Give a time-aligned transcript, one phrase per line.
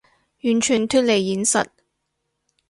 [0.45, 1.67] 完全脫離現實